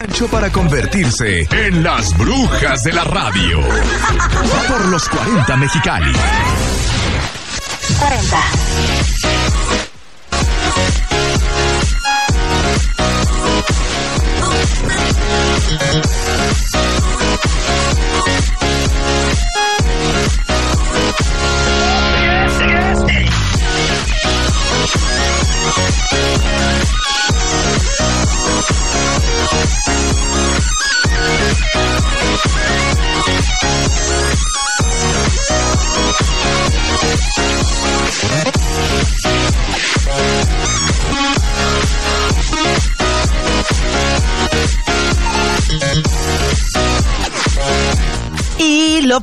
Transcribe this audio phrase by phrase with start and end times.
[0.00, 3.58] Hecho para convertirse en las brujas de la radio.
[4.68, 6.12] Por los 40 Mexicali.
[7.98, 8.36] 40.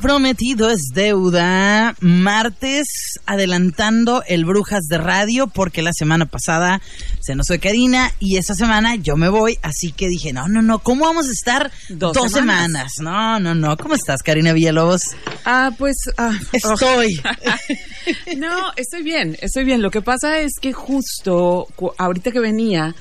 [0.05, 1.95] Prometido es deuda.
[1.99, 2.85] Martes
[3.25, 6.79] adelantando el Brujas de Radio porque la semana pasada
[7.21, 9.57] se nos fue Karina y esta semana yo me voy.
[9.63, 12.93] Así que dije, no, no, no, ¿cómo vamos a estar Dos dos, semanas.
[12.93, 12.93] semanas?
[12.99, 13.75] No, no, no.
[13.77, 15.01] ¿Cómo estás, Karina Villalobos?
[15.43, 15.95] Ah, pues.
[16.19, 17.19] ah, Estoy.
[18.37, 19.81] no, estoy bien, estoy bien.
[19.81, 22.93] Lo que pasa es que justo ahorita que venía,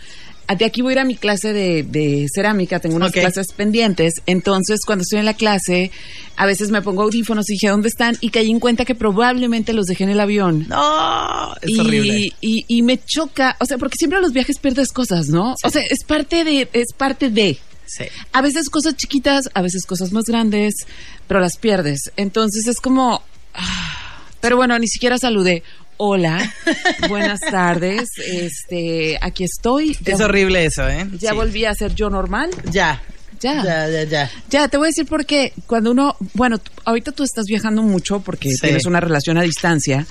[0.47, 4.15] de aquí voy a ir a mi clase de, de cerámica, tengo unas clases pendientes.
[4.27, 5.91] Entonces, cuando estoy en la clase,
[6.37, 8.17] a veces me pongo audífonos y dije, ¿dónde están?
[8.21, 10.67] Y caí en cuenta que probablemente los dejé en el avión.
[10.69, 12.33] No, es y, horrible.
[12.41, 15.55] Y, y me choca, o sea, porque siempre en los viajes pierdes cosas, ¿no?
[15.65, 17.59] O sea, es parte de, es parte de.
[17.87, 18.05] Sí.
[18.33, 20.75] A veces cosas chiquitas, a veces cosas más grandes,
[21.27, 22.13] pero las pierdes.
[22.17, 23.23] Entonces es como...
[23.55, 24.01] ah,
[24.41, 25.63] pero bueno, ni siquiera saludé.
[25.97, 26.53] Hola,
[27.09, 28.11] buenas tardes.
[28.19, 29.97] Este, aquí estoy.
[30.05, 31.07] Ya, Es horrible eso, ¿eh?
[31.21, 31.37] Ya Sí.
[31.37, 32.51] volví a ser yo normal.
[32.71, 33.01] Ya.
[33.41, 33.63] Ya.
[33.63, 34.31] Ya, ya, ya.
[34.49, 35.53] Ya, te voy a decir por qué.
[35.67, 38.57] Cuando uno, bueno, ahorita tú estás viajando mucho porque Sí.
[38.61, 40.07] tienes una relación a distancia,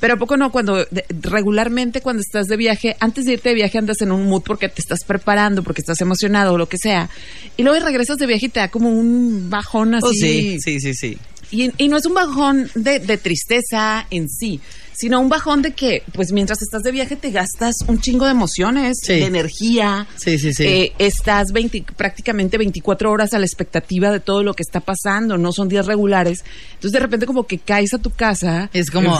[0.00, 3.54] pero ¿a poco no cuando de- regularmente cuando estás de viaje, antes de irte de
[3.56, 6.78] viaje andas en un mood porque te estás preparando, porque estás emocionado o lo que
[6.78, 7.10] sea,
[7.58, 10.06] y luego regresas de viaje y te da como un bajón así.
[10.06, 11.18] Oh, sí, sí, sí, sí.
[11.50, 14.60] Y, y no es un bajón de, de tristeza en sí,
[14.98, 18.32] sino un bajón de que, pues mientras estás de viaje te gastas un chingo de
[18.32, 19.14] emociones, Sí.
[19.14, 20.06] de energía.
[20.16, 20.64] Sí, sí, sí.
[20.64, 25.38] Eh, estás 20 prácticamente 24 horas a la expectativa de todo lo que está pasando,
[25.38, 26.44] no son días regulares.
[26.70, 28.70] Entonces de repente como que caes a tu casa.
[28.72, 29.18] Es como,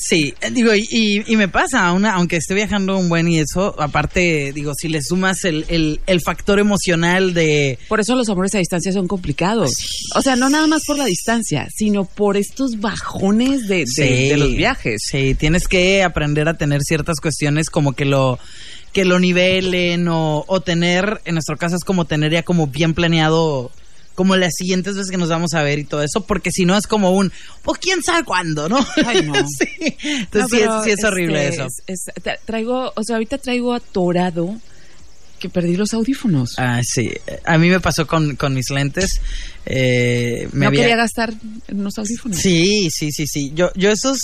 [0.00, 3.38] sí, eh, digo, y, y- y me pasa, una, aunque esté viajando un buen y
[3.38, 8.28] eso, aparte, digo, si le sumas el, el, el factor emocional de, Por eso los
[8.28, 9.70] amores a distancia son complicados.
[10.14, 14.28] O sea, no nada más por la distancia, sino por estos bajones de, de- Sí,
[14.28, 15.01] de los viajes.
[15.10, 18.38] Sí, tienes que aprender a tener ciertas cuestiones como que lo
[18.92, 22.92] que lo nivelen o, o tener, en nuestro caso es como tener ya como bien
[22.94, 23.70] planeado
[24.14, 26.76] como las siguientes veces que nos vamos a ver y todo eso, porque si no
[26.76, 27.32] es como un,
[27.62, 28.78] pues quién sabe cuándo, ¿no?
[29.06, 29.32] Ay, no.
[29.58, 29.96] sí.
[30.04, 31.66] No, Entonces sí, es, sí es horrible este, eso.
[31.86, 34.54] es- es- tra- traigo, o sea, ahorita traigo atorado
[35.42, 36.54] que perdí los audífonos.
[36.56, 37.10] Ah, sí.
[37.44, 39.20] A mí me pasó con, con mis lentes.
[39.66, 41.34] Eh, me no había- quería gastar
[41.68, 42.38] en unos audífonos.
[42.38, 43.52] Sí, sí, sí, sí.
[43.54, 44.18] Yo, yo esos,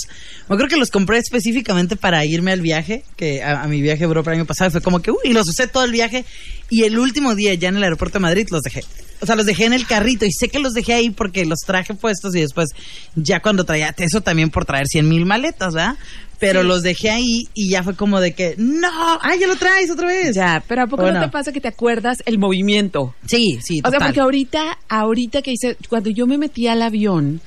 [0.47, 4.03] me creo que los compré específicamente para irme al viaje, que a, a mi viaje
[4.03, 6.23] a Europa el año pasado fue como que, uy, y los usé todo el viaje
[6.69, 8.83] y el último día ya en el aeropuerto de Madrid los dejé.
[9.21, 11.59] O sea, los dejé en el carrito y sé que los dejé ahí porque los
[11.59, 12.69] traje puestos y después
[13.15, 15.95] ya cuando traía, eso también por traer 100 mil maletas, ¿verdad?
[16.39, 16.67] Pero Sí.
[16.67, 20.07] los dejé ahí y ya fue como de que, no, ah, ya lo traes otra
[20.07, 20.33] vez.
[20.35, 21.19] Ya, pero ¿a poco Bueno.
[21.19, 23.13] no te pasa que te acuerdas el movimiento?
[23.27, 27.41] Sí, sí, O sea, porque ahorita, ahorita que hice, cuando yo me metí al avión,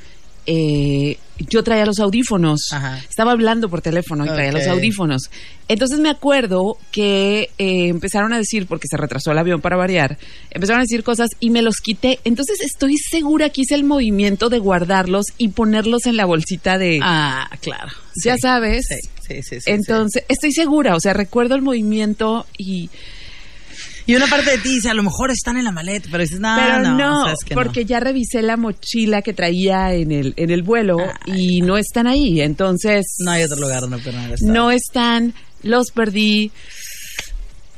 [0.47, 2.73] eh, yo traía los audífonos.
[2.73, 2.99] Ajá.
[2.99, 5.31] Estaba hablando por teléfono y traía los audífonos.
[5.69, 10.19] Entonces me acuerdo que eh, empezaron a decir, porque se retrasó el avión para variar,
[10.51, 12.21] empezaron a decir cosas y me los quité.
[12.25, 17.01] Entonces estoy segura que hice el movimiento de guardarlos y ponerlos en la bolsita de...
[17.03, 17.91] Ah, claro.
[18.25, 18.87] ya Sí, sabes.
[18.89, 19.43] Sí, sí, sí.
[19.43, 19.71] sí, sí.
[19.71, 22.91] Entonces, estoy segura, o sea, recuerdo el movimiento y...
[24.07, 26.41] Y una parte de ti dice, a lo mejor están en la maleta, pero dices,
[26.41, 30.51] no, Pero no, sabes que porque ya revisé la mochila que traía en el, en
[30.51, 32.41] el vuelo y no están ahí.
[32.41, 33.31] Entonces, no.
[33.31, 34.41] Hay otro lugar donde estar.
[34.43, 36.51] no están, los perdí.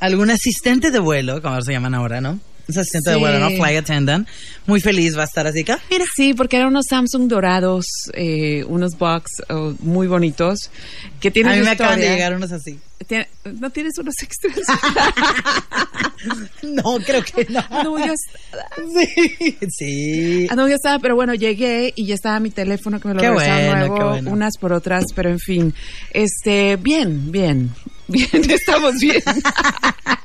[0.01, 2.41] Algún asistente de vuelo, como se llaman ahora, ¿no?
[2.69, 3.21] Es asistente de Sí.
[3.21, 3.51] vuelo, ¿no?
[3.51, 4.27] Fly attendant.
[4.67, 6.05] Muy feliz va a estar así que, ah, mira.
[6.17, 10.71] Sí, porque eran unos Samsung dorados, eh, unos box oh, muy bonitos
[11.21, 12.17] que tienen A mí me acaban de historia.
[12.17, 12.79] llegar unos así.
[13.61, 14.55] ¿No tienes unos extras?
[16.63, 17.63] No, creo que no.
[17.85, 18.67] no, ya está.
[18.95, 19.59] Sí.
[19.77, 20.47] Sí.
[20.49, 23.21] Ah, no, ya estaba, pero bueno, llegué y ya estaba mi teléfono que me lo
[23.21, 24.31] Qué bueno, nuevo, qué bueno.
[24.31, 25.75] unas por otras, pero en fin,
[26.15, 27.71] este, bien, bien,
[28.09, 29.23] bien, estamos bien.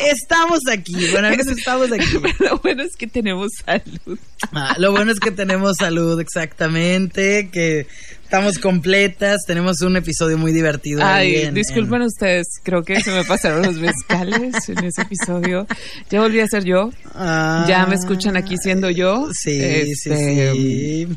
[0.00, 0.94] Estamos aquí.
[1.12, 2.06] Bueno, amigos, estamos aquí.
[2.40, 4.18] Lo bueno es que tenemos salud.
[4.52, 7.86] Ah, lo bueno es que tenemos salud, exactamente, que
[8.24, 11.00] estamos completas, tenemos un episodio muy divertido.
[11.04, 15.66] Ay, en- disculpen en- ustedes, creo que se me pasaron los mezcales en ese episodio.
[16.10, 16.90] Ya volví a ser yo.
[17.14, 19.28] Ah, Ya me escuchan aquí siendo yo.
[19.32, 21.06] Sí, Este, sí,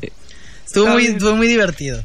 [0.66, 2.02] Estuvo muy, estuvo muy divertido.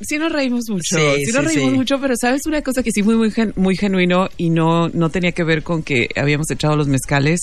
[0.00, 1.76] Sí nos reímos mucho, Sí, sí, nos sí, reímos sí.
[1.78, 5.10] mucho, pero sabes una cosa que sí fue muy, gen- muy genuino y no, no
[5.10, 7.40] tenía que ver con que habíamos echado los mezcales.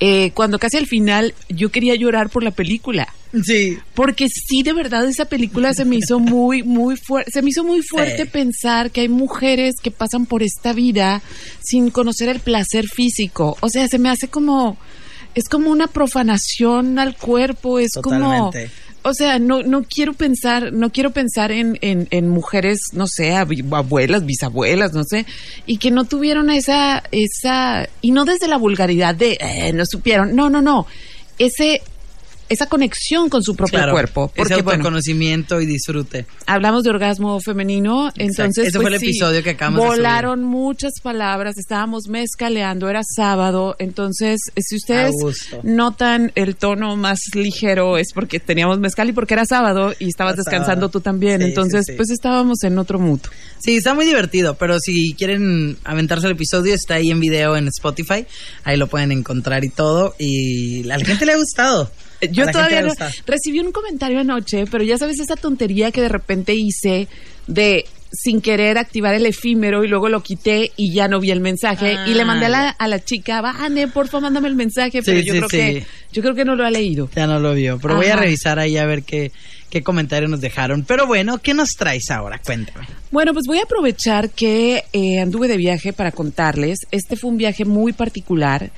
[0.00, 3.12] Eh, cuando casi al final yo quería llorar por la película.
[3.42, 3.78] Sí.
[3.94, 7.32] Porque sí, de verdad, esa película se me hizo muy, muy fuerte.
[7.32, 8.28] Se me hizo muy fuerte Sí.
[8.30, 11.20] pensar que hay mujeres que pasan por esta vida
[11.60, 13.56] sin conocer el placer físico.
[13.60, 14.76] O sea, se me hace como.
[15.34, 17.78] Es como una profanación al cuerpo.
[17.80, 18.52] Es como.
[19.08, 23.34] O sea, no, no quiero pensar, no quiero pensar en, en, en mujeres, no sé,
[23.34, 25.26] abu- abuelas, bisabuelas, no sé,
[25.66, 30.36] y que no tuvieron esa, esa, y no desde la vulgaridad de, eh, no supieron,
[30.36, 30.86] no, no, no,
[31.38, 31.82] ese,
[32.48, 34.28] esa conexión con su propio Claro, cuerpo.
[34.34, 36.26] Porque, ese bueno, autoconocimiento y disfrute.
[36.46, 40.42] hablamos de orgasmo femenino, entonces Ese fue pues, el sí, episodio que acabamos de volaron
[40.44, 45.12] muchas palabras, estábamos mezcaleando, era sábado, entonces eh, si ustedes
[45.62, 50.34] notan el tono más ligero es porque teníamos mezcal y porque era sábado y estabas
[50.34, 50.90] Era descansando sábado.
[50.90, 51.92] tú también, Sí, entonces sí.
[51.96, 53.20] pues estábamos en otro mood.
[53.58, 57.68] Sí, está muy divertido, pero si quieren aventarse el episodio, está ahí en video en
[57.68, 58.24] Spotify.
[58.64, 60.14] Ahí lo pueden encontrar y todo.
[60.18, 61.90] Y a la gente le ha gustado.
[62.32, 62.92] Yo todavía no,
[63.26, 67.08] recibí un comentario anoche, pero ya sabes esa tontería que de repente hice
[67.46, 71.40] de sin querer activar el efímero y luego lo quité y ya no vi el
[71.40, 72.70] mensaje Ah, y le mandé a la, ya.
[72.78, 75.56] a la chica, Vane, porfa, mándame el mensaje, pero Sí, yo sí, creo sí.
[75.58, 77.10] que yo creo que no lo ha leído.
[77.14, 79.30] Ya no lo vio, pero voy a revisar ahí a ver qué,
[79.68, 80.84] qué comentario nos dejaron.
[80.84, 82.40] Pero bueno, ¿qué nos traes ahora?
[82.42, 82.86] Cuéntame.
[83.10, 86.78] Bueno, pues voy a aprovechar que eh, anduve de viaje para contarles.
[86.90, 88.70] Este fue un viaje muy particular,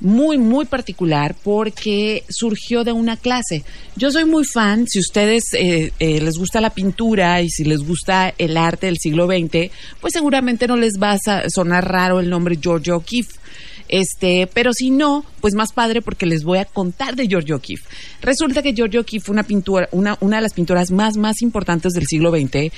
[0.00, 3.64] muy, muy particular, porque surgió de una clase.
[3.96, 7.80] Yo soy muy fan, si ustedes eh, eh, les gusta la pintura y si les
[7.80, 9.70] gusta el arte del siglo XX,
[10.00, 13.45] pues seguramente no les va a sonar raro el nombre George O'Keeffe.
[13.88, 17.84] Este, pero si no, pues más padre porque les voy a contar de George O'Keeffe.
[18.20, 21.92] Resulta que George O'Keeffe fue una pintura, una, una de las pinturas más, más importantes
[21.92, 22.72] del siglo XX.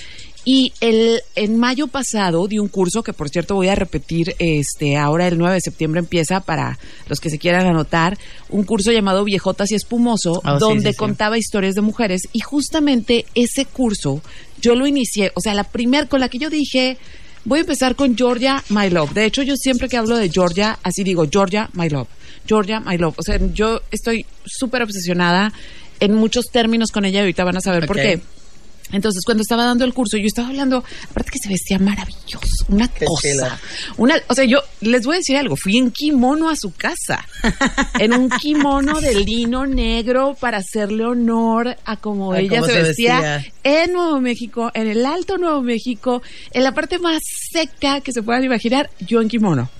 [0.45, 4.97] Y el, en mayo pasado di un curso que por cierto voy a repetir, este,
[4.97, 8.17] ahora el 9 de septiembre empieza para los que se quieran anotar,
[8.49, 10.97] un curso llamado Viejotas y Espumoso, Ah, donde sí, sí.
[10.97, 12.23] contaba historias de mujeres.
[12.33, 14.23] Y justamente ese curso
[14.61, 16.97] yo lo inicié, o sea, la primer con la que yo dije,
[17.49, 19.15] Voy a empezar con Georgia, My Love.
[19.15, 22.06] De hecho, yo siempre que hablo de Georgia, así digo, Georgia, My Love.
[22.47, 23.15] Georgia, My Love.
[23.19, 25.50] O sea, yo estoy súper obsesionada
[25.99, 28.03] en muchos términos con ella y ahorita van a saber por Ok.
[28.03, 28.21] qué.
[28.93, 32.88] Entonces, cuando estaba dando el curso, yo estaba hablando, aparte que se vestía maravilloso, una
[32.88, 33.61] Qué cosa.
[33.96, 37.26] Una, o sea, yo les voy a decir algo, fui en kimono a su casa,
[37.99, 43.20] en un kimono de lino negro para hacerle honor a como ella se, se vestía,
[43.20, 43.52] vestía.
[43.64, 48.23] en Nuevo México, en el Alto Nuevo México, en la parte más seca que se
[48.23, 49.70] puedan imaginar, yo en kimono.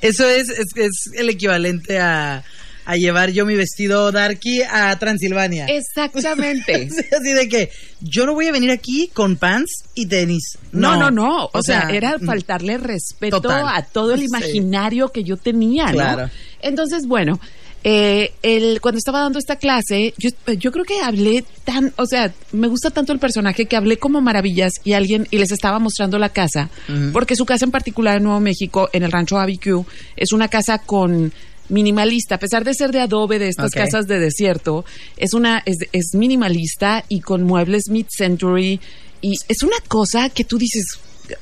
[0.00, 2.44] Eso es, es, es el equivalente a,
[2.84, 5.66] a llevar yo mi vestido darky a Transilvania.
[5.66, 6.88] Exactamente.
[7.20, 7.70] Así de que
[8.00, 10.58] yo no voy a venir aquí con pants y tenis.
[10.72, 11.48] No, no, no.
[11.52, 13.64] O, sea, era faltarle respeto total.
[13.68, 14.26] a todo el Sí.
[14.26, 15.92] imaginario que yo tenía, ¿no?
[15.92, 16.30] Claro.
[16.60, 17.40] Entonces, bueno,
[17.84, 22.32] eh, el, cuando estaba dando esta clase, yo, yo creo que hablé tan, o sea,
[22.52, 26.18] me gusta tanto el personaje que hablé como maravillas y alguien, y les estaba mostrando
[26.18, 26.70] la casa,
[27.12, 29.84] porque su casa en particular en Nuevo México, en el rancho ABQ,
[30.16, 31.32] es una casa con
[31.72, 34.84] minimalista, a pesar de ser de adobe de estas casas de desierto,
[35.16, 38.80] es una es, es minimalista y con muebles mid-century.
[39.20, 40.84] Y es una cosa que tú dices,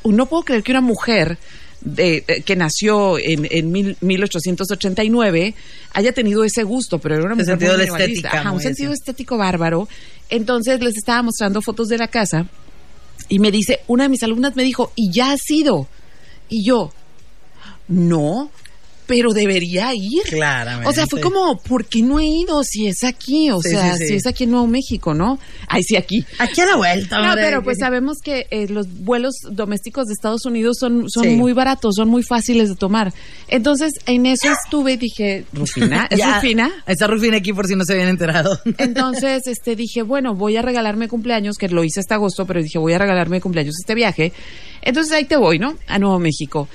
[0.05, 1.39] no puedo creer que una mujer
[1.83, 5.55] de, de- que nació en, en mil- 1889
[5.95, 8.93] haya tenido ese gusto, pero era una mujer sentido muy de estética, Ajá, un sentido
[8.93, 9.89] estético bárbaro.
[10.29, 12.47] Entonces les estaba mostrando fotos de la casa
[13.29, 15.89] y me dice, una de mis alumnas me dijo, ¿y ya has ido?
[16.49, 16.93] Y yo,
[17.89, 18.51] no,
[19.11, 20.23] pero debería ir.
[20.25, 20.89] Claramente.
[20.89, 23.51] O sea, fue como, ¿por qué no he ido si es aquí?
[23.51, 24.07] O Sí, sea, sí, sí.
[24.09, 25.39] si es aquí en Nuevo México, ¿no?
[25.67, 26.25] Ay, sí, aquí.
[26.39, 30.47] Aquí a la vuelta, No, pero pues sabemos que eh, los vuelos domésticos de Estados
[30.47, 33.13] Unidos son, son muy baratos, son muy fáciles de tomar.
[33.49, 36.71] Entonces, en eso estuve y dije, Rufina, ¿es Ya, Rufina?
[36.87, 38.61] Está Rufina aquí por si no se habían enterado.
[38.79, 42.79] Entonces, este, dije, bueno, voy a regalarme cumpleaños, que lo hice hasta agosto, pero dije,
[42.79, 44.33] voy a regalarme cumpleaños este viaje.
[44.83, 45.75] Entonces ahí te voy, ¿no?
[45.89, 46.69] A Nuevo México.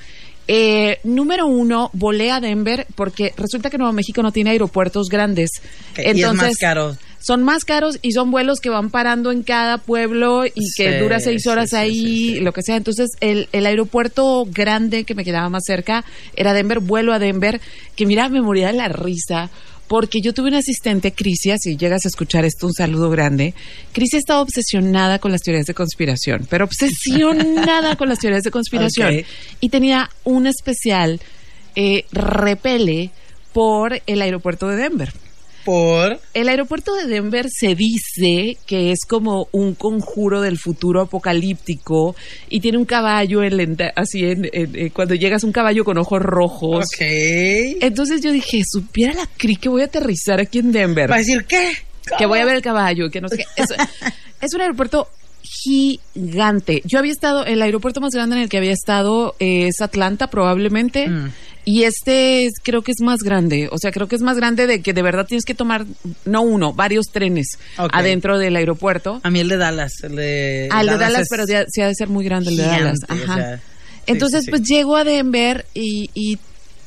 [0.48, 5.50] Eh, número uno, volé a Denver porque resulta que Nuevo México no tiene aeropuertos grandes.
[5.96, 6.96] y es más caro.
[7.18, 11.18] son más caros y son vuelos que van parando en cada pueblo y que dura
[11.18, 12.40] seis horas sí, ahí, sí.
[12.40, 12.76] lo que sea.
[12.76, 16.04] Entonces, el, el aeropuerto grande que me quedaba más cerca
[16.36, 17.60] era Denver, vuelo a Denver,
[17.96, 19.50] que mira, me moría de la risa.
[19.88, 23.54] Porque yo tuve una asistente, Crisia, si llegas a escuchar esto, un saludo grande.
[23.92, 29.24] Crisia estaba obsesionada con las teorías de conspiración, pero obsesionada con las teorías de conspiración.
[29.60, 31.20] Y tenía un especial
[31.74, 33.10] eh, repele
[33.52, 35.12] por el aeropuerto de Denver.
[35.66, 36.18] Por.
[36.32, 42.16] El aeropuerto de Denver se dice que es como un conjuro del futuro apocalíptico
[42.48, 45.98] y tiene un caballo en lenta- así en, en- en- cuando llegas un caballo con
[45.98, 46.86] ojos rojos.
[46.86, 47.00] Ok.
[47.80, 51.18] Entonces yo dije, supiera la cri que voy a aterrizar aquí en Denver, Va a
[51.18, 51.72] decir, ¿qué?
[52.16, 53.44] que voy a ver el caballo, que no sé qué.
[53.56, 53.66] Es,
[54.40, 55.08] es un aeropuerto
[55.42, 56.82] gigante.
[56.84, 60.28] Yo había estado, el aeropuerto más grande en el que había estado eh, es Atlanta
[60.28, 61.08] probablemente.
[61.08, 61.32] Mm.
[61.68, 64.68] Y este es- creo que es más grande, o sea, creo que es más grande
[64.68, 65.84] de que de verdad tienes que tomar,
[66.24, 69.20] no uno, varios trenes adentro del aeropuerto.
[69.24, 69.92] A mí el de Dallas.
[70.04, 72.56] El de, Ah, el de Dallas, pero ya- sí ha de ser muy grande el
[72.56, 72.98] de Dallas.
[73.08, 73.34] o Ajá.
[73.34, 73.62] sea, sí,
[74.06, 74.50] Entonces, sí, sí.
[74.52, 76.38] pues llego a Denver y, y,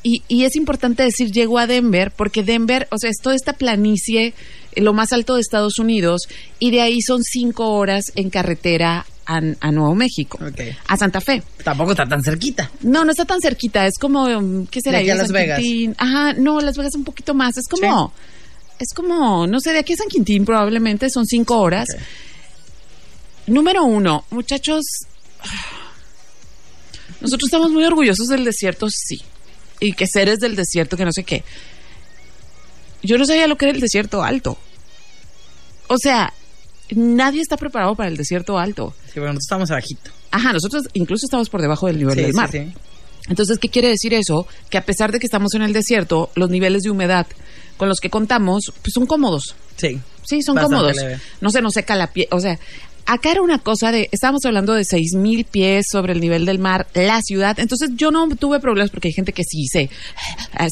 [0.02, 3.52] y, y es importante decir llego a Denver porque Denver, o sea, es toda esta
[3.52, 4.32] planicie,
[4.74, 6.22] eh, lo más alto de Estados Unidos,
[6.58, 10.40] y de ahí son cinco horas en carretera a, a Nuevo México,
[10.88, 11.42] a Santa Fe.
[11.62, 12.68] Tampoco está tan cerquita.
[12.82, 14.98] No, no está tan cerquita, es como, um, ¿qué será?
[14.98, 15.60] De aquí a Las San Vegas.
[15.60, 15.94] Quintín.
[15.98, 18.12] Ajá, no, Las Vegas un poquito más, es como,
[18.78, 21.86] es como, no sé, de aquí a San Quintín probablemente son cinco horas.
[23.46, 24.84] Número uno, muchachos,
[27.20, 29.22] nosotros estamos muy orgullosos del desierto, sí.
[29.78, 31.44] Y que seres del desierto, que no sé qué.
[33.02, 34.58] Yo no sabía lo que era el desierto alto.
[35.86, 36.32] O sea,
[36.96, 38.94] nadie está preparado para el desierto alto.
[39.12, 40.10] Sí, bueno, nosotros estamos abajito.
[40.30, 42.50] Ajá, nosotros incluso estamos por debajo del nivel Sí, del sí, mar.
[42.50, 42.72] sí.
[43.28, 44.46] Entonces, ¿qué quiere decir eso?
[44.70, 47.26] Que a pesar de que estamos en el desierto, los niveles de humedad
[47.76, 49.54] con los que contamos, pues son cómodos.
[49.76, 50.00] Sí.
[50.22, 50.96] Sí, son cómodos.
[50.96, 51.18] leve.
[51.40, 52.28] No se nos seca la piel.
[52.30, 52.58] O sea,
[53.10, 54.08] acá era una cosa de.
[54.12, 57.58] Estábamos hablando de seis mil pies sobre el nivel del mar, la ciudad.
[57.58, 59.90] Entonces, yo no tuve problemas porque hay gente que sí se,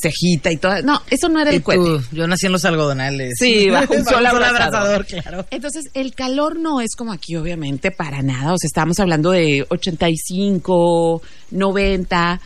[0.01, 0.81] se agita y todo.
[0.83, 2.01] No, eso no era el cuento.
[2.13, 3.35] yo nací en los algodonales.
[3.39, 5.05] Sí, bajo un sol abrasador.
[5.05, 5.47] claro.
[5.51, 8.53] Entonces, el calor no es como aquí, obviamente, para nada.
[8.53, 12.41] O sea, estamos hablando de 85, 90.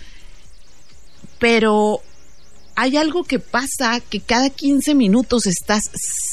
[1.38, 2.00] Pero
[2.76, 5.82] hay algo que pasa que cada 15 minutos estás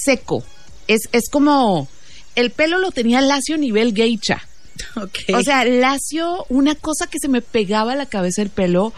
[0.04, 0.44] seco.
[0.88, 1.90] Es, es como.
[2.40, 4.42] El pelo lo tenía lacio nivel geisha.
[4.96, 5.20] Ok.
[5.36, 8.94] O sea, lacio, una cosa que se me pegaba a la cabeza el pelo.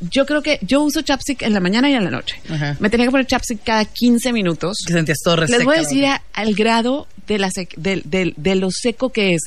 [0.00, 2.40] Yo creo que yo uso chapstick en la mañana y en la noche.
[2.48, 2.76] Ajá.
[2.80, 4.78] Me tenía que poner chapstick cada 15 minutos.
[4.86, 5.64] que sentías todo Les reseca.
[5.64, 9.42] voy a decir a- al grado de, la sec- de lo seco que es.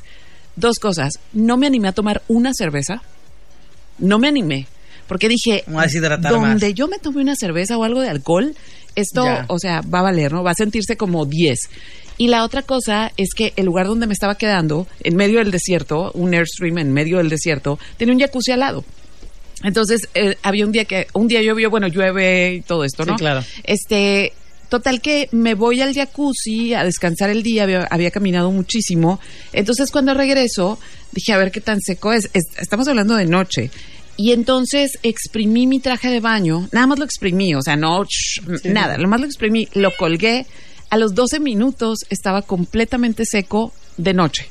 [0.58, 1.14] Dos cosas.
[1.34, 3.02] No me animé a tomar una cerveza.
[3.98, 4.68] No me animé.
[5.08, 6.74] Porque dije, donde más.
[6.76, 8.56] yo me tome una cerveza o algo de alcohol,
[8.96, 9.46] esto, Ya.
[9.50, 10.44] o sea, va a valer, ¿no?
[10.44, 11.60] Va a sentirse como 10.
[12.22, 15.50] Y la otra cosa es que el lugar donde me estaba quedando, en medio del
[15.50, 18.86] desierto, un Airstream en medio del desierto, tiene un jacuzzi al lado.
[19.64, 23.10] Entonces, eh, había un día que, un día llovió, bueno, llueve y todo esto, Sí,
[23.10, 23.16] ¿no?
[23.16, 23.44] claro.
[23.64, 24.34] Este,
[24.70, 29.20] total que me voy al jacuzzi a descansar el día, había, había caminado muchísimo.
[29.52, 30.78] Entonces, cuando regreso,
[31.12, 32.30] dije, a ver qué tan seco es.
[32.34, 33.72] Es- Estamos hablando de noche.
[34.16, 38.42] Y entonces exprimí mi traje de baño, nada más lo exprimí, o sea, no, shh,
[38.66, 40.46] nada, lo más lo exprimí, lo colgué.
[40.92, 44.50] A los 12 minutos estaba completamente seco de noche.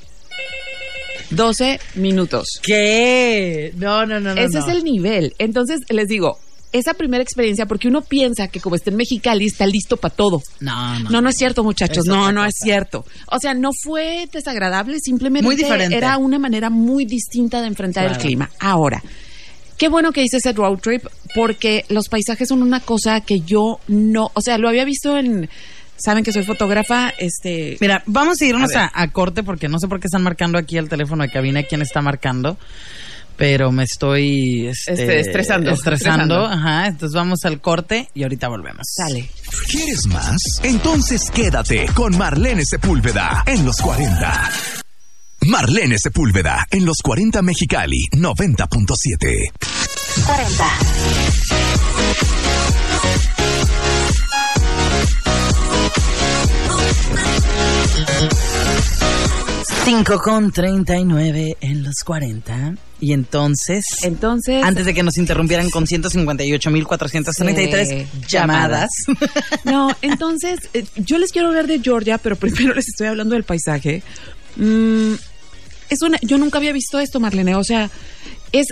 [1.30, 2.46] 12 minutos.
[2.62, 3.72] ¿Qué?
[3.76, 4.40] No, no, no, no.
[4.40, 4.66] Ese no.
[4.66, 5.34] es el nivel.
[5.38, 6.38] Entonces, les digo,
[6.72, 10.42] esa primera experiencia, porque uno piensa que como está en Mexicali está listo para todo.
[10.60, 11.10] No, no.
[11.10, 12.06] No, no es cierto, muchachos.
[12.06, 13.04] No, no es cierto.
[13.26, 15.94] O sea, no fue desagradable, simplemente Muy diferente.
[15.94, 18.50] era una manera muy distinta de enfrentar el clima.
[18.58, 19.02] Ahora,
[19.76, 21.04] qué bueno que hice ese road trip,
[21.34, 25.50] porque los paisajes son una cosa que yo no, o sea, lo había visto en,
[26.02, 29.78] saben que soy fotógrafa, este, Mira, vamos a irnos A a, a corte porque no
[29.78, 32.58] sé por qué están marcando aquí el teléfono de cabina quién está marcando.
[33.36, 36.44] Pero me estoy este, Este, estresando, Estresando, estresando.
[36.46, 36.86] ajá.
[36.88, 38.86] Entonces vamos al corte y ahorita volvemos.
[38.94, 39.30] sale.
[39.66, 40.36] ¿Quieres más?
[40.62, 44.50] Entonces quédate con Marlene Sepúlveda en los 40.
[45.46, 49.52] Marlene Sepúlveda en los 40 Mexicali 90.7.
[50.26, 51.89] 40.
[59.90, 62.76] 5 con 39 en los 40.
[63.00, 68.90] Y entonces, Entonces, antes de que nos interrumpieran con 158.433 Sí, llamadas.
[69.64, 73.42] No, entonces, eh, yo les quiero hablar de Georgia, pero primero les estoy hablando del
[73.42, 74.02] paisaje.
[74.56, 75.14] Mm,
[75.88, 77.56] es una, yo nunca había visto esto, Marlene.
[77.56, 77.90] O sea,
[78.52, 78.68] es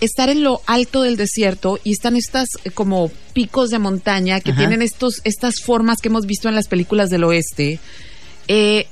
[0.00, 4.50] estar en lo alto del desierto y están estas eh, como picos de montaña que
[4.50, 4.58] Ajá.
[4.58, 7.78] tienen estos, estas formas que hemos visto en las películas del oeste.
[8.48, 8.88] Eh,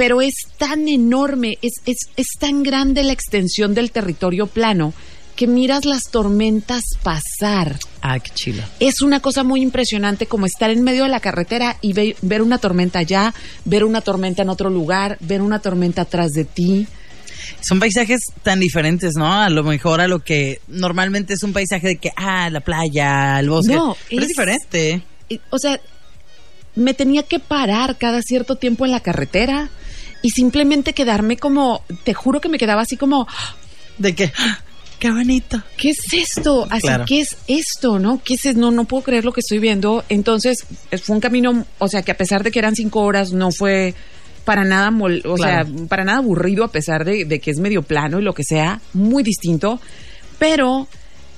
[0.00, 4.94] pero es tan enorme, es, es, es tan grande la extensión del territorio plano
[5.36, 7.78] que miras las tormentas pasar.
[8.00, 8.62] Ah, qué chilo.
[8.78, 12.40] Es una cosa muy impresionante como estar en medio de la carretera y ve- ver
[12.40, 13.34] una tormenta allá,
[13.66, 16.86] ver una tormenta en otro lugar, ver una tormenta atrás de ti.
[17.60, 19.30] Son paisajes tan diferentes, ¿no?
[19.30, 23.38] A lo mejor a lo que normalmente es un paisaje de que, ah, la playa,
[23.38, 23.74] el bosque.
[23.74, 25.02] No, Pero es, es- diferente.
[25.50, 25.78] O sea,
[26.74, 29.68] me tenía que parar cada cierto tiempo en la carretera
[30.22, 33.26] y simplemente quedarme como, te juro que me quedaba así como,
[33.98, 34.58] De que, ah,
[34.98, 35.62] qué bonito.
[35.76, 36.66] ¿qué es esto?
[36.70, 37.04] Así, Claro.
[37.06, 37.98] ¿qué es esto?
[37.98, 38.20] ¿No?
[38.22, 38.56] ¿Qué es?
[38.56, 40.04] No, no puedo creer lo que estoy viendo.
[40.08, 40.66] Entonces,
[41.02, 43.94] fue un camino, o sea, que a pesar de que eran cinco horas, no fue
[44.44, 45.66] para nada, mol- o Claro.
[45.66, 48.42] sea, para nada aburrido, a pesar de, de que es medio plano y lo que
[48.44, 49.80] sea, muy distinto.
[50.38, 50.88] Pero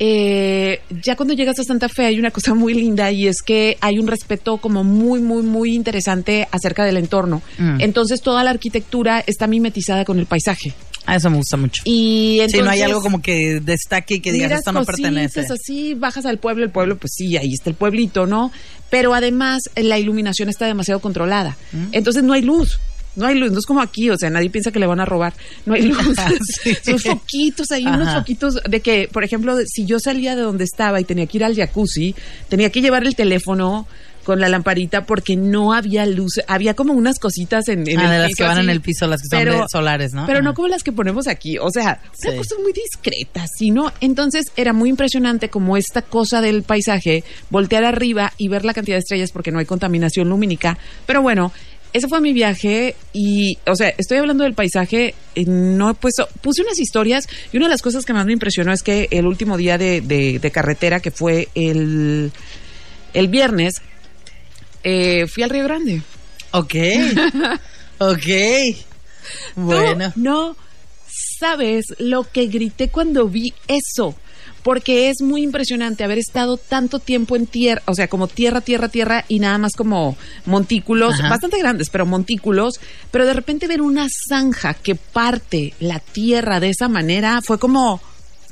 [0.04, 3.78] eh, ya cuando llegas a Santa Fe hay una cosa muy linda y es que
[3.80, 7.40] hay un respeto como muy, muy, muy interesante acerca del entorno.
[7.56, 7.80] Mm.
[7.80, 10.74] Entonces toda la arquitectura está mimetizada con el paisaje.
[11.06, 11.82] Ah, eso me gusta mucho.
[11.84, 15.46] Y entonces, si no hay algo como que destaque y que digas, esto no pertenece.
[15.48, 18.50] así, bajas al pueblo, el pueblo, pues sí, ahí está el pueblito, ¿no?
[18.90, 21.56] Pero además la iluminación está demasiado controlada.
[21.70, 21.90] Mm.
[21.92, 22.80] Entonces no hay luz.
[23.16, 25.04] No hay luz, no es como aquí, o sea, nadie piensa que le van a
[25.04, 25.34] robar.
[25.66, 25.98] No hay luz.
[26.62, 26.76] Sí.
[26.84, 31.00] Son foquitos ahí, unos foquitos de que, por ejemplo, si yo salía de donde estaba
[31.00, 32.14] y tenía que ir al jacuzzi,
[32.48, 33.86] tenía que llevar el teléfono
[34.24, 36.34] con la lamparita porque no había luz.
[36.46, 38.70] Había como unas cositas en, en Ah, el de las piso que van así, en
[38.70, 40.26] el piso, las que son de solares, ¿no?
[40.26, 41.58] Pero no como las que ponemos aquí.
[41.58, 42.38] O sea, una Sí.
[42.38, 43.72] cosa muy discreta, ¿sí?
[43.72, 43.92] ¿no?
[44.00, 48.94] Entonces era muy impresionante como esta cosa del paisaje, voltear arriba y ver la cantidad
[48.96, 50.78] de estrellas porque no hay contaminación lumínica.
[51.04, 51.50] Pero bueno,
[51.92, 56.26] ese fue mi viaje y, o sea, estoy hablando del paisaje, eh, no he puesto,
[56.40, 59.26] puse unas historias y una de las cosas que más me impresionó es que el
[59.26, 62.32] último día de, de- de carretera, que fue el,
[63.14, 63.74] el viernes,
[64.84, 66.02] eh, fui al Río Grande.
[66.52, 66.74] Ok.
[67.98, 68.26] ok.
[69.56, 70.12] Bueno.
[70.12, 70.56] Tú no
[71.38, 74.14] sabes lo que grité cuando vi eso.
[74.62, 78.88] Porque es muy impresionante haber estado tanto tiempo en tierra, o sea, como tierra, tierra,
[78.88, 80.16] tierra y nada más como
[80.46, 81.28] montículos, Ajá.
[81.30, 82.78] bastante grandes, pero montículos,
[83.10, 88.00] pero de repente ver una zanja que parte la tierra de esa manera fue como,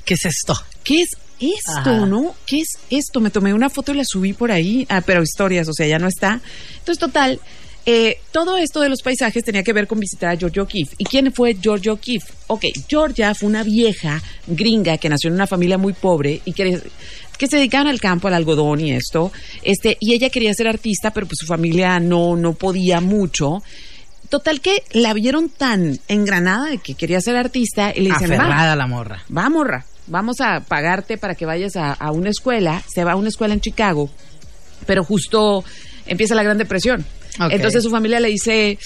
[0.05, 0.55] ¿Qué es esto?
[0.83, 2.07] ¿qué es esto, Ajá.
[2.07, 2.35] no?
[2.47, 3.21] ¿Qué es esto?
[3.21, 5.99] Me tomé una foto y la subí por ahí, ah, pero historias, o sea, ya
[5.99, 6.41] no está.
[6.79, 7.41] Entonces, total,
[7.93, 10.95] eh, todo esto de los paisajes tenía que ver con visitar a Georgia O'Keeffe.
[10.99, 12.33] ¿Y quién fue Georgia O'Keeffe?
[12.47, 16.81] Ok, Georgia fue una vieja gringa que nació en una familia muy pobre y que
[17.37, 21.11] que se dedicaban al campo, al algodón y esto, este, y ella quería ser artista,
[21.11, 23.63] pero pues su familia no, no podía mucho.
[24.29, 28.35] Total que la vieron tan engranada de que quería ser artista y le dicen, va,
[28.35, 29.25] Aferrada la morra.
[29.35, 32.83] va, morra, vamos a pagarte para que vayas a, a una escuela.
[32.87, 34.11] Se va a una escuela en Chicago,
[34.85, 35.65] pero justo
[36.07, 37.07] empieza la Gran Depresión.
[37.51, 38.79] Entonces su familia le dice,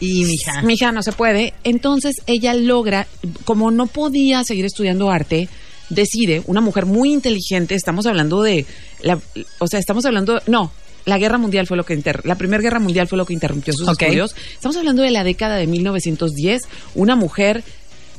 [0.00, 0.62] Y mija.
[0.62, 1.54] mija, no se puede.
[1.64, 3.06] Entonces ella logra,
[3.44, 5.48] como no podía seguir estudiando arte,
[5.90, 8.66] decide, una mujer muy inteligente, estamos hablando de,
[9.02, 9.18] la,
[9.58, 10.70] o sea, estamos hablando, no,
[11.06, 13.72] la guerra mundial fue lo que inter, la primera guerra mundial fue lo que interrumpió
[13.72, 14.02] sus Ok.
[14.02, 14.36] estudios.
[14.52, 16.62] Estamos hablando de la década de 1910,
[16.94, 17.64] una mujer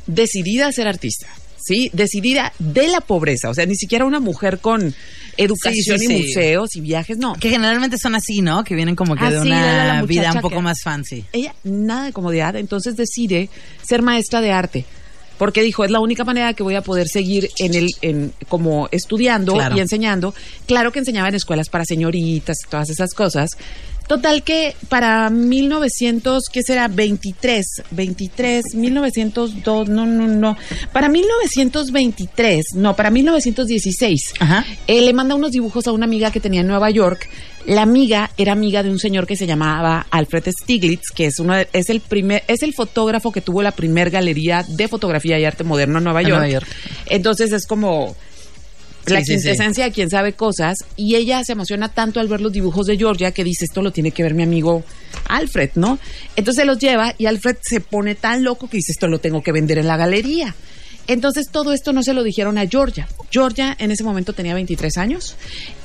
[0.08, 1.28] decidida a ser artista.
[1.66, 4.94] Sí, decidida de la pobreza, o sea, ni siquiera una mujer con
[5.38, 6.28] educación Sí, sí, y sí.
[6.28, 7.34] museos y viajes, no.
[7.34, 8.64] Que generalmente son así, ¿no?
[8.64, 11.26] Que vienen como que de Así, de la una vida un poco que- más fancy.
[11.32, 13.50] ella nada de comodidad, entonces decide
[13.88, 14.86] ser maestra de arte.
[15.38, 18.90] Porque dijo, es la única manera que voy a poder seguir en el, en, como
[18.92, 19.78] estudiando Claro.
[19.78, 20.34] y enseñando.
[20.66, 23.52] Claro que enseñaba en escuelas para señoritas y todas esas cosas.
[24.10, 26.88] Total que para 1900, ¿qué será?
[26.88, 30.58] 23, 23, 1902, no, no, no.
[30.92, 34.66] Para 1923, no, para 1916, Ajá.
[34.88, 37.30] eh, le manda unos dibujos a una amiga que tenía en Nueva York.
[37.68, 41.54] La amiga era amiga de un señor que se llamaba Alfred Stiglitz, que es uno
[41.56, 45.46] de- es el primer es el fotógrafo que tuvo la primer galería de fotografía y
[45.46, 46.40] arte moderno en Nueva En York.
[46.40, 46.68] Nueva York.
[47.08, 48.16] Entonces es como
[49.10, 49.40] la Sí, sí, sí.
[49.44, 52.98] quintesencia de quien sabe cosas y ella se emociona tanto al ver los dibujos de
[52.98, 54.84] Georgia que dice esto lo tiene que ver mi amigo
[55.28, 56.00] Alfred, ¿no?
[56.36, 59.42] Entonces se los lleva y Alfred se pone tan loco que dice esto lo tengo
[59.42, 60.56] que vender en la galería.
[61.08, 63.08] Entonces todo esto no se lo dijeron a Georgia.
[63.32, 65.36] Georgia en ese momento tenía 23 años,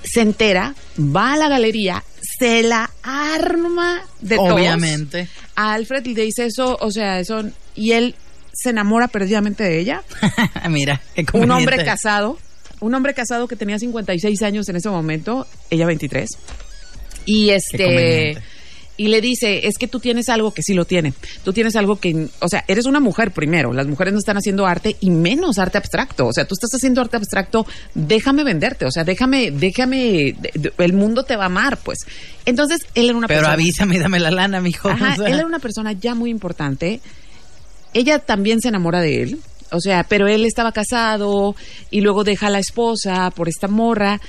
[0.02, 2.04] se entera, va a la galería,
[2.38, 4.52] se la arma de todos.
[4.52, 5.28] Obviamente.
[5.56, 7.42] A Alfred le dice eso, o sea, eso,
[7.74, 8.14] y él
[8.52, 10.02] se enamora perdidamente de ella
[10.70, 12.38] Mira, qué un hombre casado,
[12.84, 16.28] un hombre casado que tenía 56 años en ese momento, ella 23.
[17.26, 18.36] Y este
[18.96, 21.14] y le dice, es que tú tienes algo que sí lo tiene.
[21.42, 23.72] Tú tienes algo que, o sea, eres una mujer primero.
[23.72, 26.26] Las mujeres no están haciendo arte y menos arte abstracto.
[26.28, 28.84] O sea, tú estás haciendo arte abstracto, déjame venderte.
[28.84, 30.36] O sea, déjame, déjame,
[30.78, 32.06] el mundo te va a amar, pues.
[32.44, 33.54] Entonces, él era una Pero persona.
[33.54, 34.88] avísame, dame la lana, mijo.
[34.88, 37.00] Ajá, O sea, él era una persona ya muy importante.
[37.94, 39.40] Ella también se enamora de él.
[39.74, 41.54] O sea, pero él estaba casado
[41.90, 44.20] y luego deja a la esposa por esta morra.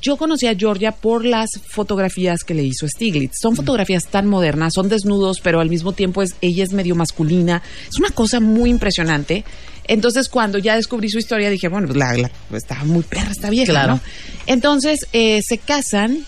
[0.00, 3.34] Yo conocí a Georgia por las fotografías que le hizo Stiglitz.
[3.40, 7.62] Son fotografías tan modernas, son desnudos, pero al mismo tiempo es, ella es medio masculina.
[7.88, 9.44] Es una cosa muy impresionante.
[9.86, 13.50] Entonces, cuando ya descubrí su historia, dije, bueno, pues la, la- estaba muy perra, está
[13.50, 13.94] vieja, Claro.
[13.96, 14.00] ¿no?
[14.46, 16.24] Entonces, eh, se casan,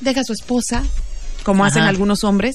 [0.00, 0.84] deja a su esposa,
[1.42, 2.54] como hacen algunos hombres,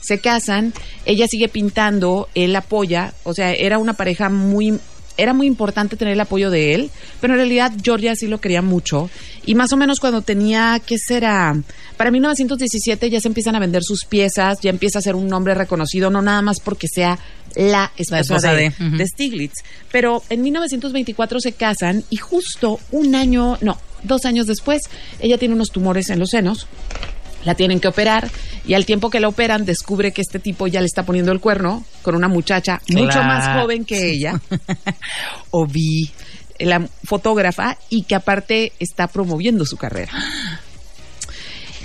[0.00, 0.72] se casan,
[1.06, 4.78] ella sigue pintando, él apoya, o sea, era una pareja muy
[5.16, 8.62] era muy importante tener el apoyo de él, pero en realidad Georgia sí lo quería
[8.62, 9.10] mucho.
[9.44, 11.56] Y más o menos cuando tenía, ¿qué será?
[11.96, 15.54] Para 1917 ya se empiezan a vender sus piezas, ya empieza a ser un nombre
[15.54, 17.18] reconocido, no nada más porque sea
[17.54, 23.56] la esposa, esposa de, de Stiglitz, pero en 1924 se casan y justo un año,
[23.62, 24.82] no, dos años después,
[25.20, 26.66] ella tiene unos tumores en los senos
[27.46, 28.28] la tienen que operar
[28.66, 31.40] y al tiempo que la operan descubre que este tipo ya le está poniendo el
[31.40, 33.24] cuerno con una muchacha mucho Claro.
[33.28, 34.40] más joven que ella,
[35.50, 36.10] O vi.
[36.58, 40.12] la fotógrafa, y que aparte está promoviendo su carrera.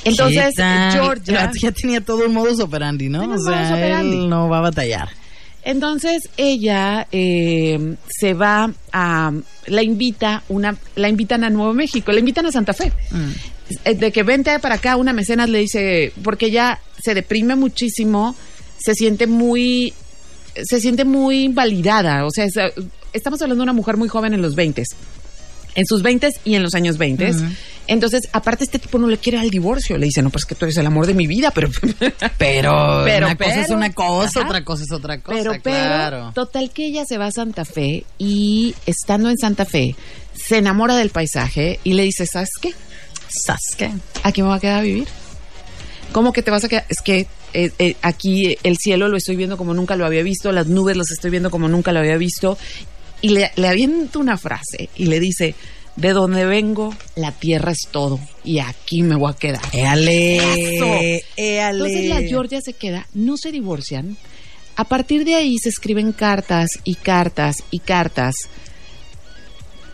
[0.04, 0.54] Entonces.
[0.92, 3.24] Georgia, Ya tenía todo un modus operandi, ¿no?
[3.24, 4.18] O sea, modus operandi.
[4.18, 5.10] él no va a batallar.
[5.64, 9.32] entonces ella eh, se va a,
[9.68, 12.86] la invita, una, la invitan a Nuevo México, la invitan a Santa Fe.
[12.88, 12.92] Eh,
[13.84, 18.36] de que vente para acá, una mecenas le dice, porque ella se deprime muchísimo,
[18.78, 19.94] se siente muy,
[20.64, 22.74] se siente muy invalidada, o sea, es, eh,
[23.14, 24.84] estamos hablando de una mujer muy joven en los 20
[25.76, 27.32] en sus 20 y en los años 20
[27.88, 30.66] Entonces, aparte este tipo no le quiere al divorcio, le dice, no, pues que tú
[30.66, 31.70] eres el amor de mi vida, pero...
[32.38, 34.50] Pero, Pero, una cosa es pero, una cosa, ajá.
[34.50, 36.32] otra cosa es otra cosa, pero, pero, claro.
[36.34, 39.96] total que ella se va a Santa Fe y estando en Santa Fe,
[40.34, 42.74] se enamora del paisaje y le dice, ¿sabes qué?
[43.32, 43.92] Sasuke.
[44.24, 45.08] aquí me voy a quedar a vivir.
[46.12, 46.86] ¿Cómo que te vas a quedar?
[46.90, 50.52] Es que eh, eh, aquí el cielo lo estoy viendo como nunca lo había visto,
[50.52, 52.58] las nubes las estoy viendo como nunca lo había visto.
[53.22, 55.56] Y le, le avienta una frase y le dice,
[55.96, 59.62] de donde vengo, la tierra es todo y aquí me voy a quedar.
[59.74, 60.38] Éale.
[61.36, 61.78] Éale.
[61.78, 64.18] Entonces la Georgia se queda, no se divorcian.
[64.76, 68.34] A partir de ahí se escriben cartas y cartas y cartas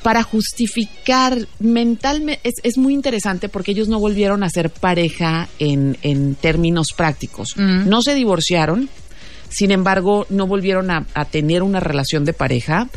[0.04, 2.42] para justificar mentalmente.
[2.44, 7.56] Es, es muy interesante porque ellos no volvieron a ser pareja en, en términos prácticos.
[7.58, 7.90] Mm.
[7.90, 8.90] No se divorciaron,
[9.50, 12.90] sin embargo, no volvieron a, a tener una relación de pareja,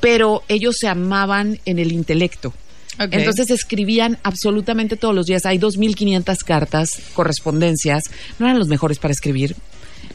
[0.00, 2.52] pero ellos se amaban en el intelecto.
[2.98, 5.46] Entonces escribían absolutamente todos los días.
[5.46, 8.02] Hay 2.500 cartas, correspondencias.
[8.40, 9.54] No eran los mejores para escribir.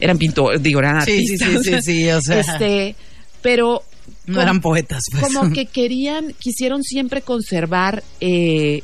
[0.00, 1.64] Eran pintores, digo, eran Sí, sí, artistas.
[1.64, 2.40] sí, sí, sí, o sea.
[2.40, 2.94] Este,
[3.40, 3.82] pero...
[4.26, 5.22] No como- eran poetas, pues.
[5.22, 8.82] Como que querían, quisieron siempre conservar eh,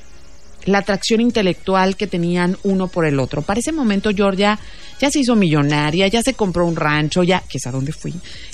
[0.67, 3.41] la atracción intelectual que tenían uno por el otro.
[3.43, 4.59] Para ese momento Georgia
[5.01, 8.13] ya se hizo millonaria, ya se compró un rancho, ya, que es a donde fui,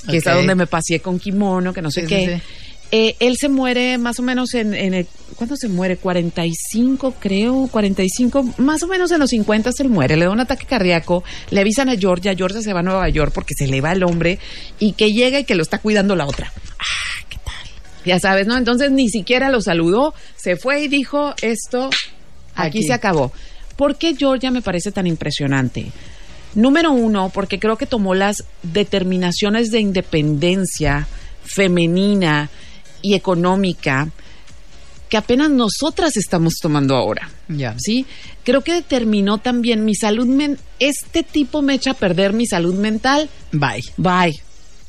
[0.09, 2.27] que es a donde me paseé con kimono, que no sé Sí, qué.
[2.27, 2.66] sí, sí.
[2.93, 5.07] Eh, él se muere más o menos en, en el...
[5.35, 5.97] ¿Cuándo se muere?
[5.97, 10.67] 45, creo, 45, más o menos en los 50 se muere, le da un ataque
[10.67, 13.93] cardíaco, le avisan a Georgia, Georgia se va a Nueva York porque se le va
[13.93, 14.39] el hombre
[14.79, 16.53] y que llega y que lo está cuidando la otra.
[16.79, 17.67] Ah, ¿qué tal?
[18.05, 18.57] Ya sabes, ¿no?
[18.57, 21.91] Entonces ni siquiera lo saludó, se fue y dijo esto,
[22.55, 22.83] aquí, Aquí.
[22.85, 23.33] se acabó.
[23.77, 25.91] ¿Por qué Georgia me parece tan impresionante?
[26.55, 31.07] Número uno, porque creo que tomó las determinaciones de independencia
[31.45, 32.49] femenina
[33.07, 34.11] y económica
[35.09, 37.31] que apenas nosotras estamos tomando ahora.
[37.49, 37.77] Ya.
[37.79, 38.07] ¿Sí?
[38.43, 40.65] Creo que determinó también mi salud mental.
[40.81, 43.31] Este tipo me echa a perder mi salud mental.
[43.53, 43.85] Bye.
[43.97, 44.41] Bye.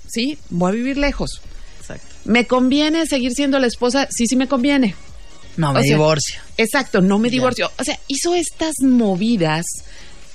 [0.08, 0.38] ¿Sí?
[0.50, 1.42] Voy a vivir lejos.
[1.80, 2.08] Exacto.
[2.26, 4.08] ¿Me conviene seguir siendo la esposa?
[4.10, 4.96] Sí, sí me conviene.
[5.56, 6.40] No me O sea, divorcio.
[6.58, 7.72] Exacto, no me divorcio.
[7.80, 9.66] O sea, hizo estas movidas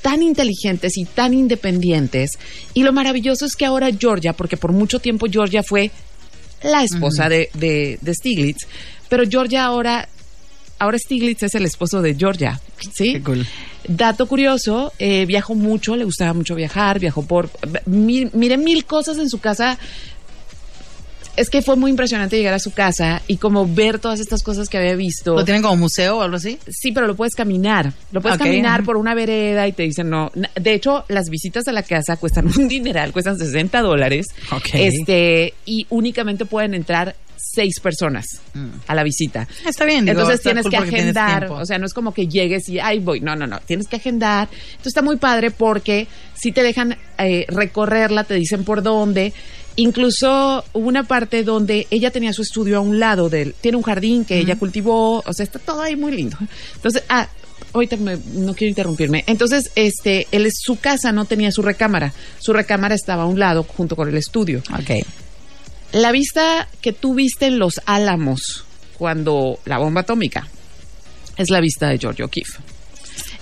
[0.01, 2.33] tan inteligentes y tan independientes.
[2.75, 5.91] Y lo maravilloso es que ahora Georgia, porque por mucho tiempo Georgia fue
[6.65, 8.67] la esposa de, de, de Stiglitz,
[9.09, 10.09] pero Georgia ahora,
[10.79, 12.61] ahora Stiglitz es el esposo de Georgia.
[12.93, 13.13] ¿Sí?
[13.15, 13.47] Qué cool.
[13.89, 17.51] Dato curioso, eh, viajó mucho, le gustaba mucho viajar, viajó por...
[17.87, 19.77] mi- Miré mil cosas en su casa.
[21.37, 24.69] Es que fue muy impresionante llegar a su casa y como ver todas estas cosas
[24.69, 25.35] que había visto.
[25.35, 26.59] ¿Lo tienen como museo o algo así?
[26.69, 27.93] Sí, pero lo puedes caminar.
[28.11, 30.31] Lo puedes caminar por una vereda y te dicen no.
[30.61, 34.27] De hecho, las visitas a la casa cuestan un dineral, cuestan 60 dólares.
[34.51, 34.69] Ok.
[34.75, 38.27] Este, y únicamente pueden entrar seis personas
[38.87, 39.49] a la visita.
[39.67, 42.69] Está bien, digo, Entonces tienes que tienes agendar, o sea, no es como que llegues
[42.69, 44.49] y, ay, voy, no, no, no, tienes que agendar.
[44.53, 49.33] Entonces está muy padre porque si te dejan eh, recorrerla, te dicen por dónde.
[49.77, 53.83] Incluso hubo una parte donde ella tenía su estudio a un lado del, tiene un
[53.83, 56.37] jardín que ella cultivó, o sea, está todo ahí muy lindo.
[56.77, 57.27] Entonces, ah,
[57.73, 59.25] ahorita me- no quiero interrumpirme.
[59.27, 63.63] Entonces, este, él, su casa no tenía su recámara, su recámara estaba a un lado
[63.63, 64.63] junto con el estudio.
[64.79, 65.07] Ok.
[65.93, 68.65] La vista que tú viste en Los Álamos
[68.99, 70.47] cuando la bomba atómica
[71.37, 72.59] es la vista de George O'Keeffe.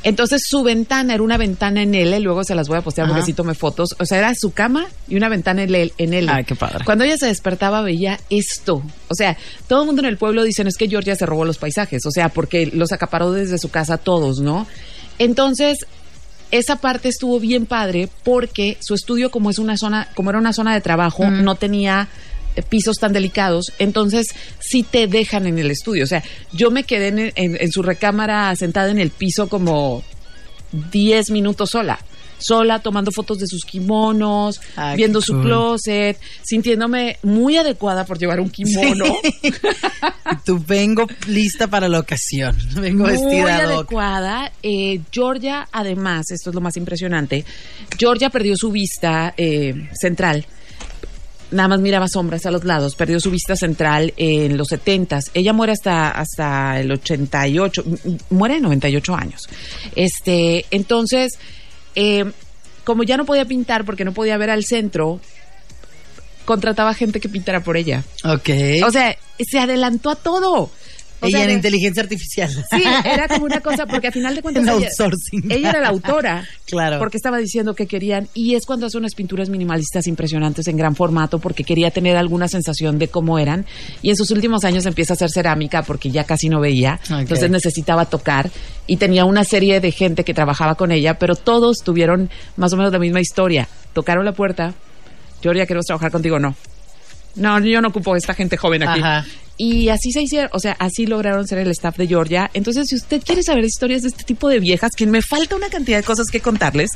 [0.03, 3.23] Entonces su ventana era una ventana en L, luego se las voy a postear porque
[3.23, 3.91] sí tomé fotos.
[3.99, 5.93] O sea, era su cama y una ventana en L.
[5.99, 6.31] En L.
[6.33, 6.85] Ay, qué padre.
[6.85, 8.83] Cuando ella se despertaba veía esto.
[9.09, 9.37] O sea,
[9.69, 12.07] todo el mundo en el pueblo dicen es que Georgia se robó los paisajes.
[12.07, 14.67] O sea, porque los acaparó desde su casa todos, ¿no?
[15.19, 15.79] Entonces,
[16.51, 20.53] esa parte estuvo bien padre porque su estudio como es una zona, como era una
[20.53, 22.09] zona de trabajo, no tenía
[22.69, 24.29] pisos tan delicados, entonces
[24.61, 26.05] sí te dejan en el estudio.
[26.05, 30.03] O sea, yo me quedé en, en- en su recámara sentada en el piso como
[30.93, 31.99] 10 minutos sola.
[32.43, 35.43] Sola, tomando fotos de sus kimonos, Ah, viendo su cool.
[35.43, 39.05] closet, sintiéndome muy adecuada por llevar un kimono.
[39.43, 39.53] Y
[40.47, 42.57] tú vengo lista para la ocasión.
[42.81, 44.53] Vengo muy vestida adecuada.
[44.63, 47.45] Eh, Georgia, además, esto es lo más impresionante,
[47.99, 50.47] Georgia perdió su vista eh, central.
[51.53, 55.53] Nada más miraba sombras a los lados, perdió su vista central en los 70 Ella
[55.53, 59.49] muere hasta, hasta el 88, m- m- muere de 98 años.
[59.97, 61.39] Este, entonces,
[61.97, 62.25] eh,
[62.85, 65.21] como ya no podía pintar porque no podía ver al centro,
[66.45, 68.05] contrataba gente que pintara por ella.
[68.25, 68.51] Ok.
[68.87, 70.71] O sea, se adelantó a todo.
[71.23, 72.51] O Ella sea, en de- inteligencia artificial.
[72.51, 75.51] Sí, era como una cosa, porque a final de cuentas En ella, outsourcing.
[75.51, 76.45] ella era la autora.
[76.71, 77.01] Claro.
[77.01, 80.95] Porque estaba diciendo que querían, y es cuando hace unas pinturas minimalistas impresionantes en gran
[80.95, 83.67] formato, porque quería tener alguna sensación de cómo eran.
[84.03, 87.01] Y en sus últimos años empieza a hacer cerámica porque ya casi no veía.
[87.11, 88.51] Entonces necesitaba tocar.
[88.87, 92.77] Y tenía una serie de gente que trabajaba con ella, pero todos tuvieron más o
[92.77, 93.67] menos la misma historia.
[93.93, 94.73] Tocaron la puerta.
[95.43, 96.39] Georgia, queremos trabajar contigo.
[96.39, 96.55] No.
[97.35, 99.01] No, yo no ocupo esta gente joven aquí.
[99.01, 99.27] Ajá.
[99.57, 102.51] Y así se hicieron, o sea, así lograron ser el staff de Georgia.
[102.55, 105.69] Entonces, si usted quiere saber historias de este tipo de viejas, que me falta una
[105.69, 106.89] cantidad de cosas que contarles,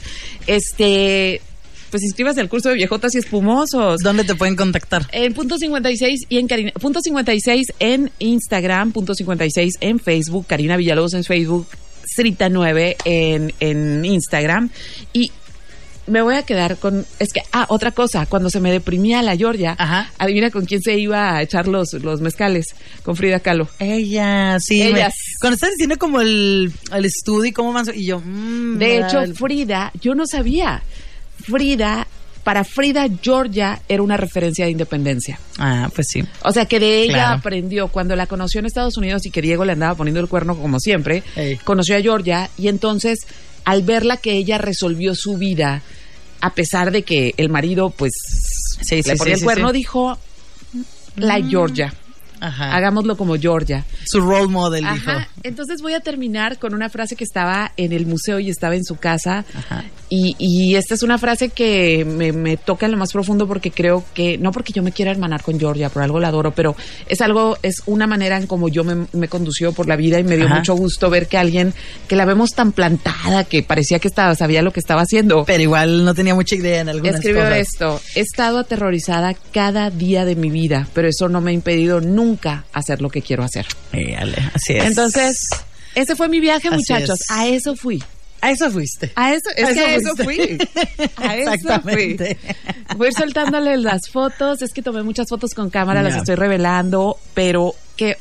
[0.47, 1.43] este,
[1.91, 4.01] pues inscríbase al curso de viejotas y espumosos.
[4.01, 5.07] ¿Dónde te pueden contactar?
[5.13, 10.79] En punto 56 y en Karina, punto 56 en Instagram, punto 56 en Facebook, Karina
[10.79, 11.69] Villalobos en Facebook,
[12.05, 14.71] Srita 9 en, en Instagram.
[15.13, 15.31] Y
[16.07, 19.37] me voy a quedar con, es que, ah, otra cosa, cuando se me deprimía la
[19.37, 20.11] Georgia, Ajá.
[20.19, 22.67] adivina con quién se iba a echar los, los mezcales,
[23.03, 23.69] con Frida Kahlo.
[23.79, 24.83] Ella, sí.
[24.83, 25.15] Ellas.
[25.15, 27.87] me- cuando estás diciendo como el, el estudio y cómo van.
[27.95, 30.83] Y yo, mm, De hecho, el- Frida, yo no sabía.
[31.43, 32.07] Frida,
[32.43, 35.39] para Frida, Georgia era una referencia de independencia.
[35.59, 36.23] Ah, pues sí.
[36.43, 37.39] O sea, que de ella Claro.
[37.39, 40.55] aprendió cuando la conoció en Estados Unidos y que Diego le andaba poniendo el cuerno
[40.57, 41.23] como siempre.
[41.37, 41.57] Ey.
[41.65, 43.21] Conoció a Georgia y entonces,
[43.65, 45.83] al verla que ella resolvió su vida,
[46.41, 48.13] a pesar de que el marido, pues,
[48.83, 50.19] Sí, le ponía sí, el cuerno, dijo,
[51.17, 51.95] la Georgia.
[52.47, 52.75] Ajá.
[52.77, 53.85] Hagámoslo como Georgia.
[54.05, 55.11] Su role model, dijo.
[55.11, 55.29] Ajá.
[55.43, 58.85] Entonces voy a terminar con una frase que estaba en el museo y estaba en
[58.85, 59.45] su casa.
[59.55, 59.85] Ajá.
[60.11, 63.71] Y, y esta es una frase que me, me toca en lo más profundo porque
[63.71, 66.77] creo que, no porque yo me quiera hermanar con Georgia, por algo la adoro, pero
[67.09, 70.25] es algo, es una manera en como yo me, me condució por la vida y
[70.25, 70.57] me dio Ajá.
[70.57, 71.73] mucho gusto ver que alguien
[72.07, 75.45] que la vemos tan plantada, que parecía que estaba, sabía lo que estaba haciendo.
[75.47, 77.59] Pero igual no tenía mucha idea en algunas Escribió cosas.
[77.59, 82.01] esto, he estado aterrorizada cada día de mi vida, pero eso no me ha impedido
[82.01, 82.34] nunca
[82.73, 83.67] hacer lo que quiero hacer.
[83.93, 84.85] Ale, así es.
[84.85, 85.39] Entonces,
[85.95, 87.21] ese fue mi viaje, Así muchachos.
[87.21, 87.31] es.
[87.31, 88.03] A eso fui.
[88.41, 89.11] a eso fuiste.
[89.15, 90.59] A eso, es A que a eso eso fui.
[91.17, 92.17] A eso fui.
[92.97, 94.61] Voy a ir soltándole las fotos.
[94.63, 97.75] Es que tomé muchas fotos con cámara, las estoy revelando, pero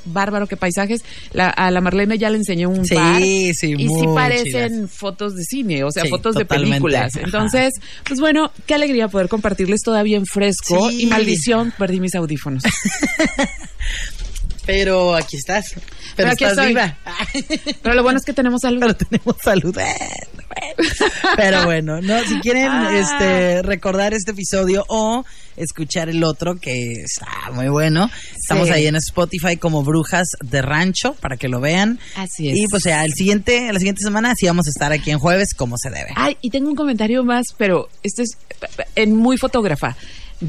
[0.05, 1.01] bárbaro, qué paisajes.
[1.31, 3.75] La- a la Marlene ya le enseñé un Sí, Y sí
[4.13, 4.91] parecen chidas.
[4.91, 7.15] fotos de cine, o sea, Sí, fotos de películas.
[7.15, 7.25] Ajá.
[7.25, 7.73] Entonces,
[8.05, 10.89] pues bueno, qué alegría poder compartirles todavía en fresco.
[10.89, 11.03] Sí.
[11.03, 12.63] Y maldición, perdí mis audífonos.
[14.65, 15.71] Pero aquí estás.
[15.73, 16.67] Pero, Pero aquí estás estoy.
[16.69, 16.97] viva.
[17.83, 18.79] Pero lo bueno es que tenemos salud.
[18.79, 19.77] Pero tenemos salud.
[21.35, 22.97] Pero bueno, no, si quieren Ah.
[22.97, 25.25] este recordar este episodio o
[25.57, 28.73] escuchar el otro que está muy bueno, estamos Sí.
[28.73, 31.99] ahí en Spotify como Brujas de Rancho para que lo vean.
[32.15, 32.57] Así es.
[32.57, 35.53] Y pues ya el siguiente, la siguiente semana sí vamos a estar aquí en jueves
[35.55, 36.11] como se debe.
[36.15, 38.37] Ay, y tengo un comentario más, pero este es
[38.95, 39.95] en muy fotógrafa.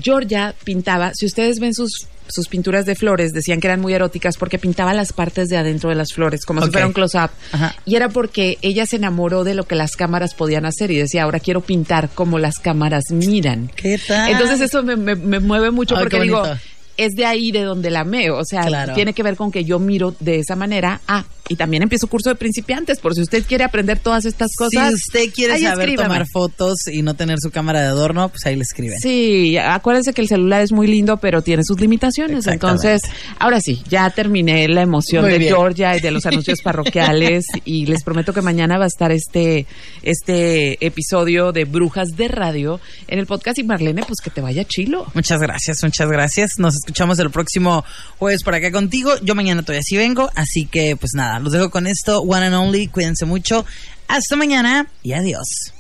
[0.02, 4.36] Georgia pintaba, si ustedes ven sus, sus pinturas de flores, decían que eran muy eróticas
[4.36, 7.30] porque pintaba las partes de adentro de las flores, como si fuera un close-up.
[7.52, 7.74] Ajá.
[7.84, 11.24] Y era porque ella se enamoró de lo que las cámaras podían hacer y decía,
[11.24, 13.70] ahora quiero pintar como las cámaras miran.
[13.76, 14.30] ¿Qué tal?
[14.32, 16.60] Entonces eso me, me- me mueve mucho Ay, porque digo, bonito.
[16.96, 18.36] Es de ahí de donde la meo.
[18.38, 18.94] O sea, Claro.
[18.94, 21.00] tiene que ver con que yo miro de esa manera.
[21.08, 24.88] Ah, y también empiezo curso de principiantes, por si usted quiere aprender todas estas cosas.
[24.88, 26.08] si usted quiere saber escríbame.
[26.08, 28.98] tomar fotos y no tener su cámara de adorno, pues ahí le escriben.
[28.98, 32.46] Sí, acuérdense que el celular es muy lindo, pero tiene sus limitaciones.
[32.46, 33.02] Entonces,
[33.38, 35.54] ahora sí, ya terminé la emoción Muy de bien.
[35.54, 39.66] Georgia y de los anuncios parroquiales y les prometo que mañana va a estar este
[40.02, 44.64] este episodio de Brujas de Radio en el podcast y Marlene, pues que te vaya
[44.64, 45.06] chilo.
[45.14, 46.52] Muchas gracias, muchas gracias.
[46.58, 47.82] Nos escuchamos el próximo
[48.18, 49.12] jueves por acá contigo.
[49.22, 52.20] Yo mañana todavía sí vengo, así que pues nada, los dejo con esto.
[52.20, 53.64] One and only, cuídense mucho.
[54.06, 55.73] Hasta mañana y adiós.